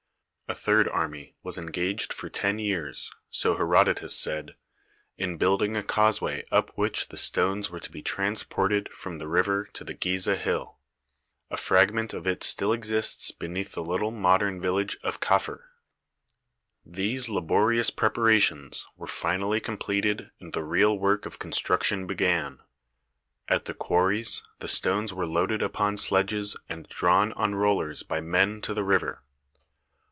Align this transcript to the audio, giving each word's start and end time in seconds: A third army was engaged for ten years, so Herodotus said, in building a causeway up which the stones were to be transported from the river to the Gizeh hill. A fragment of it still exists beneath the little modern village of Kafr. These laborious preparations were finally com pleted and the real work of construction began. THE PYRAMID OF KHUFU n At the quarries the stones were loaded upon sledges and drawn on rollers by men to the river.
A 0.49 0.53
third 0.53 0.89
army 0.89 1.33
was 1.43 1.57
engaged 1.57 2.11
for 2.11 2.27
ten 2.27 2.59
years, 2.59 3.09
so 3.29 3.55
Herodotus 3.55 4.13
said, 4.13 4.57
in 5.17 5.37
building 5.37 5.77
a 5.77 5.81
causeway 5.83 6.43
up 6.51 6.71
which 6.77 7.07
the 7.07 7.15
stones 7.15 7.69
were 7.69 7.79
to 7.79 7.89
be 7.89 8.01
transported 8.01 8.91
from 8.91 9.17
the 9.17 9.29
river 9.29 9.69
to 9.71 9.85
the 9.85 9.93
Gizeh 9.93 10.35
hill. 10.39 10.75
A 11.49 11.55
fragment 11.55 12.13
of 12.13 12.27
it 12.27 12.43
still 12.43 12.73
exists 12.73 13.31
beneath 13.31 13.71
the 13.71 13.81
little 13.81 14.11
modern 14.11 14.59
village 14.59 14.97
of 15.03 15.21
Kafr. 15.21 15.67
These 16.85 17.29
laborious 17.29 17.89
preparations 17.89 18.85
were 18.97 19.07
finally 19.07 19.61
com 19.61 19.77
pleted 19.77 20.31
and 20.41 20.51
the 20.51 20.65
real 20.65 20.99
work 20.99 21.25
of 21.25 21.39
construction 21.39 22.05
began. 22.05 22.57
THE 22.57 22.57
PYRAMID 22.57 22.59
OF 22.59 23.47
KHUFU 23.47 23.53
n 23.53 23.55
At 23.55 23.65
the 23.65 23.73
quarries 23.73 24.43
the 24.59 24.67
stones 24.67 25.13
were 25.13 25.25
loaded 25.25 25.61
upon 25.61 25.95
sledges 25.95 26.57
and 26.67 26.89
drawn 26.89 27.31
on 27.33 27.55
rollers 27.55 28.03
by 28.03 28.19
men 28.19 28.59
to 28.63 28.73
the 28.73 28.83
river. 28.83 29.23